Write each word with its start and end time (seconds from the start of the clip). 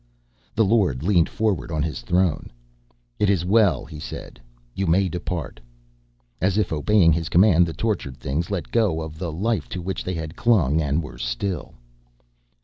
The 0.55 0.65
Lord 0.65 1.03
leaned 1.03 1.29
forward 1.29 1.69
on 1.71 1.83
his 1.83 2.01
throne. 2.01 2.51
"It 3.19 3.29
is 3.29 3.45
well," 3.45 3.85
he 3.85 3.99
said. 3.99 4.39
"You 4.73 4.87
may 4.87 5.07
depart." 5.07 5.59
As 6.41 6.57
if 6.57 6.73
obeying 6.73 7.13
his 7.13 7.29
command, 7.29 7.67
the 7.67 7.73
tortured 7.73 8.17
things 8.17 8.49
let 8.49 8.71
go 8.71 8.99
of 9.03 9.19
the 9.19 9.31
life 9.31 9.69
to 9.69 9.79
which 9.79 10.03
they 10.03 10.15
had 10.15 10.35
clung 10.35 10.81
and 10.81 11.03
were 11.03 11.19
still. 11.19 11.75